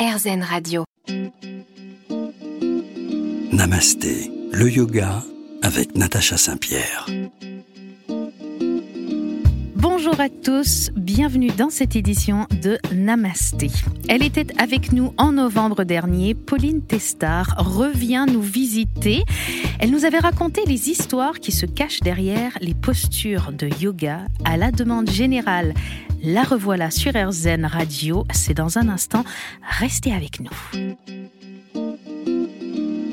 [0.00, 0.84] RZN Radio.
[3.52, 5.22] Namasté, le yoga
[5.60, 7.04] avec Natacha Saint-Pierre.
[9.76, 13.68] Bonjour à tous, bienvenue dans cette édition de Namasté.
[14.08, 16.32] Elle était avec nous en novembre dernier.
[16.34, 19.22] Pauline Testard revient nous visiter.
[19.80, 24.56] Elle nous avait raconté les histoires qui se cachent derrière les postures de yoga à
[24.56, 25.74] la demande générale
[26.22, 28.26] la revoilà sur RZN Radio.
[28.32, 29.24] C'est dans un instant.
[29.62, 30.50] Restez avec nous.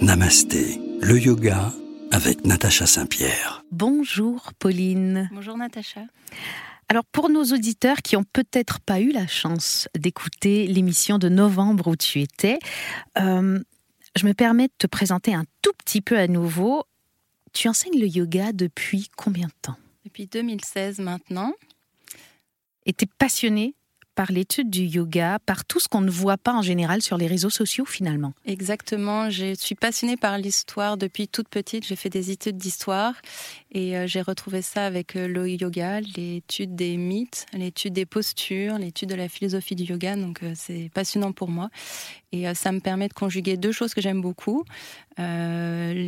[0.00, 1.72] Namasté, le yoga
[2.12, 3.64] avec Natacha Saint-Pierre.
[3.70, 5.28] Bonjour Pauline.
[5.32, 6.02] Bonjour Natacha.
[6.88, 11.88] Alors pour nos auditeurs qui ont peut-être pas eu la chance d'écouter l'émission de novembre
[11.88, 12.58] où tu étais,
[13.18, 13.58] euh,
[14.16, 16.84] je me permets de te présenter un tout petit peu à nouveau.
[17.52, 19.76] Tu enseignes le yoga depuis combien de temps?
[20.04, 21.52] Depuis 2016 maintenant
[22.86, 23.74] était passionné
[24.16, 27.26] par l'étude du yoga, par tout ce qu'on ne voit pas en général sur les
[27.26, 28.32] réseaux sociaux finalement.
[28.46, 30.96] Exactement, je suis passionnée par l'histoire.
[30.96, 33.14] Depuis toute petite, j'ai fait des études d'histoire
[33.70, 38.78] et euh, j'ai retrouvé ça avec euh, le yoga, l'étude des mythes, l'étude des postures,
[38.78, 41.68] l'étude de la philosophie du yoga, donc euh, c'est passionnant pour moi.
[42.32, 44.64] Et ça me permet de conjuguer deux choses que j'aime beaucoup,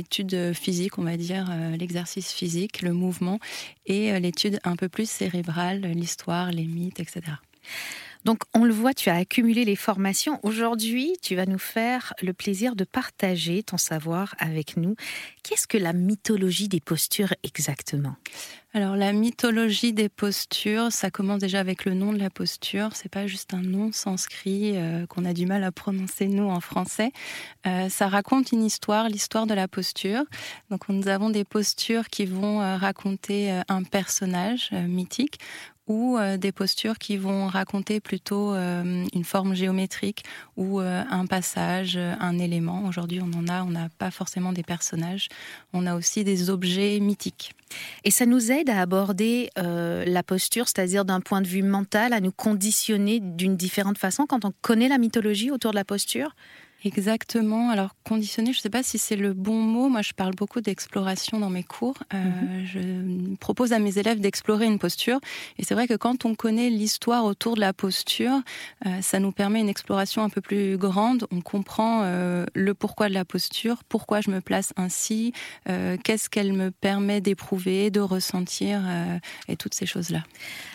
[0.00, 3.38] l'étude physique, on va dire, l'exercice physique, le mouvement
[3.84, 7.20] et l'étude un peu plus cérébrale, l'histoire, les mythes, etc.
[8.24, 10.38] Donc on le voit, tu as accumulé les formations.
[10.42, 14.94] Aujourd'hui, tu vas nous faire le plaisir de partager ton savoir avec nous.
[15.42, 18.16] Qu'est-ce que la mythologie des postures exactement?
[18.72, 22.90] Alors la mythologie des postures, ça commence déjà avec le nom de la posture.
[22.94, 26.60] C'est pas juste un nom sanscrit euh, qu'on a du mal à prononcer nous en
[26.60, 27.10] français.
[27.66, 30.22] Euh, ça raconte une histoire, l'histoire de la posture.
[30.70, 35.40] Donc nous avons des postures qui vont euh, raconter un personnage mythique
[35.90, 40.22] ou euh, des postures qui vont raconter plutôt euh, une forme géométrique
[40.56, 42.84] ou euh, un passage, un élément.
[42.86, 45.28] Aujourd'hui, on en a, on n'a pas forcément des personnages,
[45.72, 47.54] on a aussi des objets mythiques.
[48.04, 52.20] Et ça nous aide à aborder la posture, c'est-à-dire d'un point de vue mental, à
[52.20, 56.34] nous conditionner d'une différente façon quand on connaît la mythologie autour de la posture?
[56.84, 57.68] Exactement.
[57.70, 59.88] Alors conditionner, je ne sais pas si c'est le bon mot.
[59.88, 61.96] Moi, je parle beaucoup d'exploration dans mes cours.
[62.14, 62.66] Euh, mhm.
[62.66, 65.20] Je propose à mes élèves d'explorer une posture.
[65.58, 68.40] Et c'est vrai que quand on connaît l'histoire autour de la posture,
[68.86, 71.26] euh, ça nous permet une exploration un peu plus grande.
[71.30, 75.32] On comprend euh, le pourquoi de la posture, pourquoi je me place ainsi,
[75.66, 78.82] qu'est-ce qu'elle me permet d'éprouver, de ressentir,
[79.48, 80.22] et toutes ces choses-là.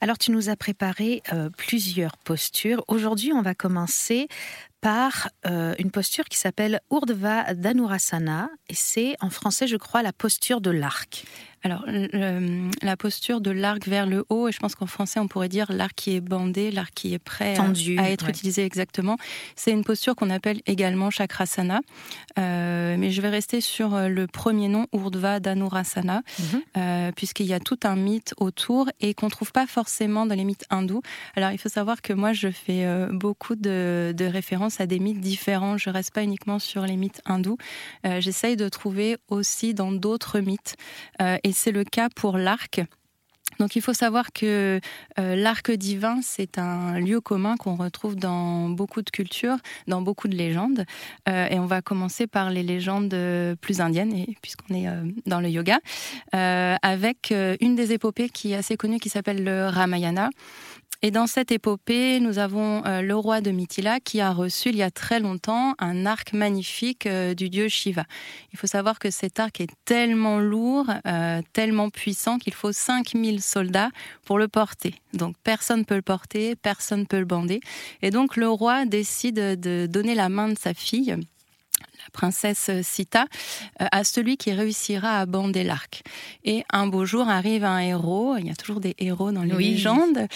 [0.00, 1.22] Alors, tu nous as préparé
[1.56, 2.84] plusieurs postures.
[2.88, 4.28] Aujourd'hui, on va commencer
[4.80, 10.12] par euh, une posture qui s'appelle Urdhva Dhanurasana et c'est en français je crois la
[10.12, 11.24] posture de l'arc.
[11.64, 11.84] Alors,
[12.82, 15.72] la posture de l'arc vers le haut, et je pense qu'en français, on pourrait dire
[15.72, 19.16] l'arc qui est bandé, l'arc qui est prêt à, être utilisé exactement.
[19.56, 21.80] C'est une posture qu'on appelle également chakrasana.
[22.38, 26.62] Euh, mais je vais rester sur euh, le premier nom, Urdhva Dhanurasana, mhm.
[26.76, 30.44] euh, puisqu'il y a tout un mythe autour et qu'on trouve pas forcément dans les
[30.44, 31.02] mythes hindous.
[31.34, 35.20] Alors, il faut savoir que moi, je fais beaucoup de, de, références à des mythes
[35.20, 35.76] différents.
[35.76, 37.58] Je reste pas uniquement sur les mythes hindous.
[38.04, 40.76] J'essaye de trouver aussi dans d'autres mythes
[41.20, 42.82] et c'est le cas pour l'arc.
[43.58, 44.80] Donc il faut savoir que
[45.18, 49.56] euh, l'arc divin, c'est un lieu commun qu'on retrouve dans beaucoup de cultures,
[49.88, 50.84] dans beaucoup de légendes.
[51.28, 53.16] Euh, et on va commencer par les légendes
[53.60, 55.78] plus indiennes, puisqu'on est euh, dans le yoga,
[56.32, 60.30] avec une des épopées qui est assez connue qui s'appelle le Ramayana.
[61.00, 64.76] Et dans cette épopée, nous avons euh, le roi de Mithila qui a reçu il
[64.76, 68.04] y a très longtemps un arc magnifique euh, du dieu Shiva.
[68.52, 73.40] Il faut savoir que cet arc est tellement lourd, euh, tellement puissant qu'il faut 5000
[73.40, 73.90] soldats
[74.24, 74.92] pour le porter.
[75.12, 77.60] Donc personne ne peut le porter, personne ne peut le bander.
[78.02, 81.16] Et donc le roi décide de donner la main de sa fille
[82.10, 83.26] princesse Sita,
[83.80, 86.02] euh, à celui qui réussira à bander l'arc.
[86.44, 89.56] Et un beau jour arrive un héros, il y a toujours des héros dans les
[89.56, 90.26] légendes,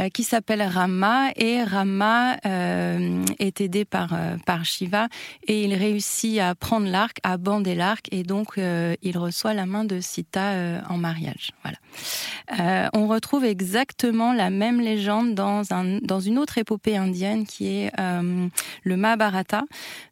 [0.00, 4.16] euh, qui s'appelle Rama, et Rama euh, est aidé par,
[4.46, 5.08] par Shiva,
[5.46, 9.84] et il réussit à prendre l'arc, à bander l'arc, et donc il reçoit la main
[9.84, 11.50] de Sita en mariage.
[11.62, 12.90] Voilà.
[12.94, 17.92] on retrouve exactement la même légende dans, un, dans une autre épopée indienne qui est
[17.98, 19.64] le Mahabharata.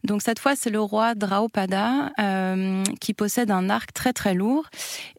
[0.05, 4.69] Donc cette fois, c'est le roi Draupada euh, qui possède un arc très très lourd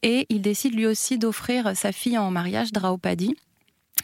[0.04, 3.36] et il décide lui aussi d'offrir sa fille en mariage, Draupadi.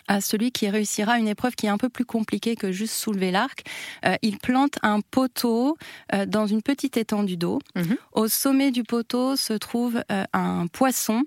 [0.07, 3.31] à celui qui réussira une épreuve qui est un peu plus compliquée que juste soulever
[3.31, 3.63] l'arc.
[4.05, 5.77] Euh, il plante un poteau
[6.13, 7.59] euh, dans une petite étendue d'eau.
[7.75, 7.97] Mhm.
[8.11, 11.23] Au sommet du poteau se trouve euh, un poisson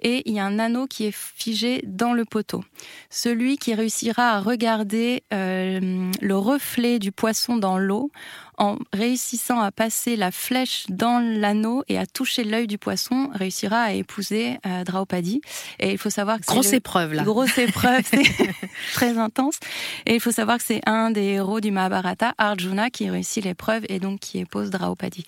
[0.00, 2.64] et il y a un anneau qui est figé dans le poteau.
[3.10, 8.10] Celui qui réussira à regarder le reflet du poisson dans l'eau
[8.58, 13.80] en réussissant à passer la flèche dans l'anneau et à toucher l'œil du poisson, réussira
[13.82, 15.40] à épouser euh, Draupadi.
[15.78, 17.22] Et il faut savoir que grosse épreuve là.
[17.22, 18.22] Grosse épreuve, c'est
[18.92, 19.58] très intense.
[20.06, 23.84] Et il faut savoir que c'est un des héros du Mahabharata, Arjuna, qui réussit l'épreuve
[23.88, 25.24] et donc qui épouse Draupadi.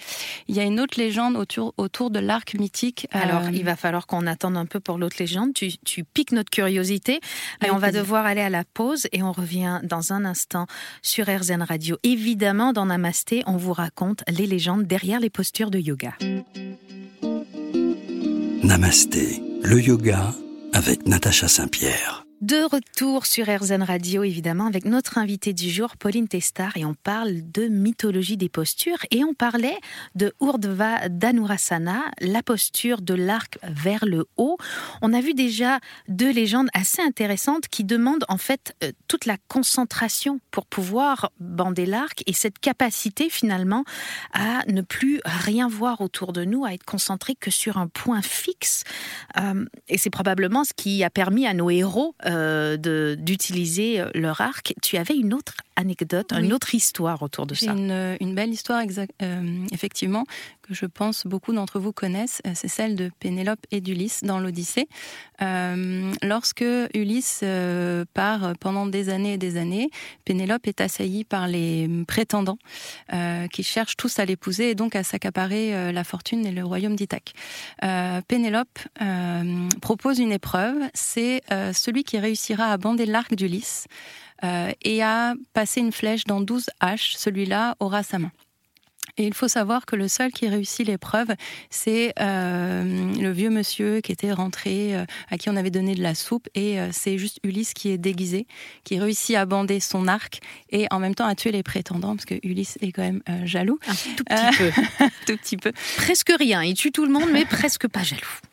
[0.49, 3.07] Il y a une autre légende autour, autour de l'arc mythique.
[3.11, 5.55] Alors, euh, il va falloir qu'on attende un peu pour l'autre légende.
[5.55, 7.21] Tu, tu piques notre curiosité,
[7.63, 10.67] mais on va devoir aller à la pause et on revient dans un instant
[11.03, 11.99] sur RZN Radio.
[12.03, 12.87] Évidemment, dans
[13.19, 16.15] Namaste on vous raconte les légendes derrière les postures de yoga.
[18.63, 20.33] Namasté, le yoga
[20.73, 22.18] avec Natacha Saint-Pierre.
[22.41, 26.95] De retour sur RZN Radio, évidemment, avec notre invité du jour, Pauline Testar, et on
[26.95, 29.77] parle de mythologie des postures, et on parlait
[30.15, 34.57] de Urdhva Dhanurasana, la posture de l'arc vers le haut.
[35.03, 39.37] On a vu déjà deux légendes assez intéressantes qui demandent en fait euh, toute la
[39.49, 43.83] concentration pour pouvoir bander l'arc, et cette capacité finalement
[44.33, 48.23] à ne plus rien voir autour de nous, à être concentré que sur un point
[48.23, 48.85] fixe.
[49.41, 52.77] Euh, et c'est probablement ce qui a permis à nos héros euh,
[53.17, 54.75] d'utiliser euh, leur arc.
[54.83, 57.73] Tu avais une autre anecdote, une autre histoire autour de ça.
[57.73, 58.83] Une, une belle histoire,
[59.23, 60.27] euh, effectivement,
[60.71, 62.43] je pense beaucoup d'entre vous connaissent.
[62.55, 64.89] C'est celle de Pénélope et d'Ulysse dans l'Odyssée.
[65.41, 67.45] lorsque Ulysse
[68.15, 69.91] part pendant des années et des années,
[70.25, 72.59] Pénélope est assaillie par les prétendants
[73.53, 77.33] qui cherchent tous à l'épouser et donc à s'accaparer la fortune et le royaume d'Ithaque.
[78.29, 78.79] Pénélope
[79.81, 81.43] propose une épreuve, c'est
[81.73, 83.87] celui qui réussira à bander l'arc d'Ulysse
[84.45, 88.31] euh, et à passer une flèche dans 12 haches, celui-là aura sa main.
[89.19, 91.29] Et il faut savoir que le seul qui réussit l'épreuve,
[91.71, 96.03] c'est euh, le vieux monsieur qui était rentré, euh, à qui on avait donné de
[96.03, 98.47] la soupe, et c'est juste Ulysse qui est déguisé,
[98.85, 102.25] qui réussit à bander son arc et en même temps à tuer les prétendants, parce
[102.25, 103.79] que Ulysse est quand même jaloux.
[103.87, 104.71] Un tout petit peu.
[105.27, 105.73] tout petit peu.
[105.97, 106.63] Presque rien.
[106.63, 108.48] Il tue tout le monde, mais presque pas jaloux.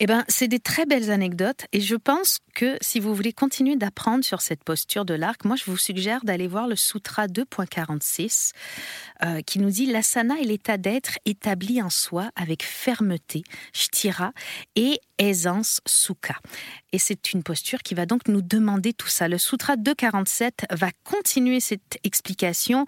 [0.00, 3.76] Eh ben, c'est des très belles anecdotes et je pense que si vous voulez continuer
[3.76, 8.52] d'apprendre sur cette posture de l'arc, moi je vous suggère d'aller voir le Sutra 2.46
[9.22, 13.42] euh, qui nous dit l'asana est l'état d'être établi en soi avec fermeté,
[13.72, 14.32] shtira,
[14.76, 16.36] et aisance, sukha.
[16.92, 19.28] Et c'est une posture qui va donc nous demander tout ça.
[19.28, 22.86] Le Sutra 247 va continuer cette explication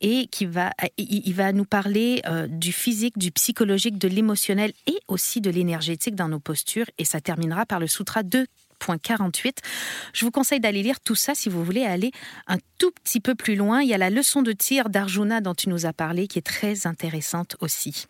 [0.00, 4.98] et qui va, il va nous parler euh, du physique, du psychologique, de l'émotionnel et
[5.08, 6.86] aussi de l'énergétique dans nos postures.
[6.98, 8.46] Et ça terminera par le Sutra 2
[9.02, 9.60] 48.
[10.12, 12.10] Je vous conseille d'aller lire tout ça si vous voulez aller
[12.46, 13.82] un tout petit peu plus loin.
[13.82, 16.42] Il y a la leçon de tir d'Arjuna dont tu nous as parlé qui est
[16.42, 18.06] très intéressante aussi.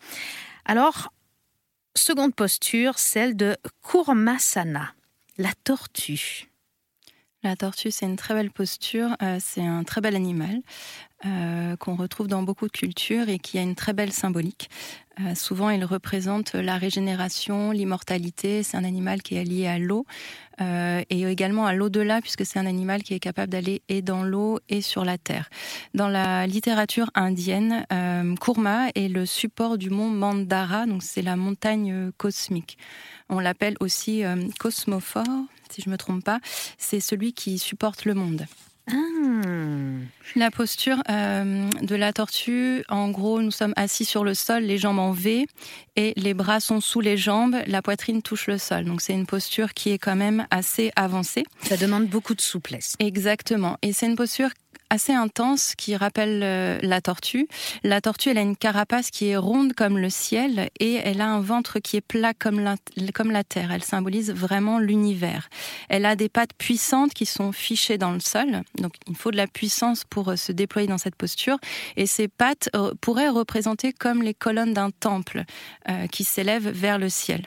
[0.65, 1.11] Alors,
[1.95, 4.93] seconde posture, celle de Kurmasana,
[5.37, 6.47] la tortue.
[7.43, 10.61] La tortue, c'est une très belle posture, euh, c'est un très bel animal
[11.23, 14.71] euh, qu'on retrouve dans beaucoup de cultures et qui a une très belle symbolique.
[15.19, 18.63] Euh, souvent, il représente la régénération, l'immortalité.
[18.63, 20.07] C'est un animal qui est lié à l'eau
[20.61, 24.23] euh, et également à l'au-delà, puisque c'est un animal qui est capable d'aller et dans
[24.23, 25.51] l'eau et sur la terre.
[25.93, 27.85] Dans la littérature indienne,
[28.41, 32.79] Kurma est le support du mont Mandara, donc c'est la montagne cosmique.
[33.29, 34.23] On l'appelle aussi
[34.59, 35.25] cosmophore,
[35.69, 36.39] si je ne me trompe pas.
[36.79, 38.47] C'est celui qui supporte le monde.
[38.91, 39.41] Ah.
[40.35, 44.77] La posture euh, de la tortue, en gros, nous sommes assis sur le sol, les
[44.77, 45.45] jambes en V
[45.97, 48.85] et les bras sont sous les jambes, la poitrine touche le sol.
[48.85, 51.43] Donc c'est une posture qui est quand même assez avancée.
[51.63, 52.95] Ça demande beaucoup de souplesse.
[52.99, 53.77] Exactement.
[53.81, 54.49] Et c'est une posture
[54.91, 57.47] assez intense qui rappelle euh, la tortue.
[57.83, 61.27] La tortue, elle a une carapace qui est ronde comme le ciel et elle a
[61.27, 62.75] un ventre qui est plat comme la,
[63.13, 63.71] comme la terre.
[63.71, 65.49] Elle symbolise vraiment l'univers.
[65.87, 68.63] Elle a des pattes puissantes qui sont fichées dans le sol.
[68.77, 71.57] Donc il faut de la puissance pour euh, se déployer dans cette posture.
[71.95, 75.43] Et ces pattes euh, pourraient représenter comme les colonnes d'un temple
[76.11, 77.45] qui s'élève vers le ciel.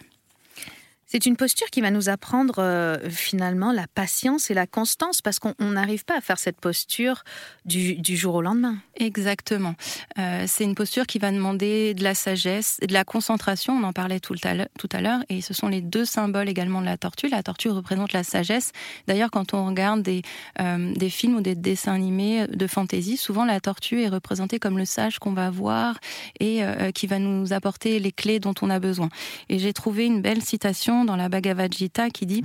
[1.15, 5.39] C'est une posture qui va nous apprendre euh, finalement la patience et la constance parce
[5.39, 7.23] qu'on n'arrive pas à faire cette posture
[7.65, 8.79] du, jour au lendemain.
[8.97, 9.77] Exactement.
[10.19, 13.75] Euh, c'est une posture qui va demander de la sagesse de la concentration.
[13.75, 16.97] On en parlait tout à l'heure et ce sont les deux symboles également de la
[16.97, 17.29] tortue.
[17.29, 18.73] La tortue représente la sagesse.
[19.07, 20.23] D'ailleurs, quand on regarde des,
[20.61, 24.79] euh, des films ou des dessins animés de fantaisie, souvent la tortue est représentée comme
[24.79, 25.97] le sage qu'on va voir
[26.41, 29.11] et qui va nous apporter les clés dont on a besoin.
[29.49, 32.43] Et j'ai trouvé une belle citation dans la Bhagavad Gita qui dit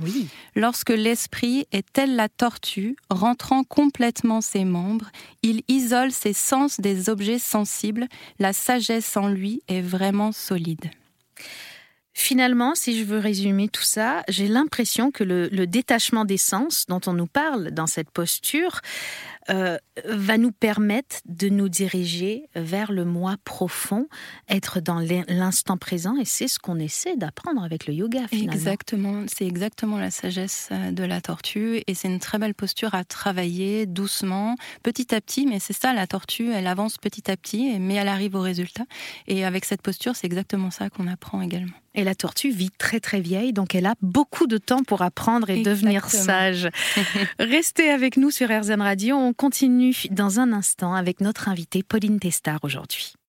[0.54, 5.10] Lorsque l'esprit est tel la tortue, rentrant complètement ses membres,
[5.42, 8.06] il isole ses sens des objets sensibles,
[8.38, 10.90] la sagesse en lui est vraiment solide.
[12.12, 16.84] Finalement, si je veux résumer tout ça, j'ai l'impression que le, le, détachement des sens
[16.86, 18.80] dont on nous parle dans cette posture
[19.48, 24.06] euh, va nous permettre de nous diriger vers le moi profond,
[24.48, 28.28] être dans l'instant présent, et c'est ce qu'on essaie d'apprendre avec le yoga.
[28.28, 28.52] Finalement.
[28.52, 32.94] Exactement, c'est exactement la sagesse euh, de la tortue, et c'est une très belle posture
[32.94, 37.36] à travailler doucement, petit à petit, mais c'est ça, la tortue, elle avance petit à
[37.36, 38.84] petit, mais elle arrive au résultat.
[39.26, 41.72] Et avec cette posture, c'est exactement ça qu'on apprend également.
[41.94, 45.50] Et la tortue vit très très vieille, donc elle a beaucoup de temps pour apprendre
[45.50, 46.68] et devenir sage.
[47.40, 49.29] Restez avec nous sur RZN Radio.
[49.30, 53.14] On continue dans un instant avec notre invitée Pauline Testard aujourd'hui.